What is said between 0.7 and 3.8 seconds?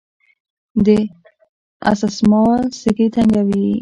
د اسثما سږي تنګوي.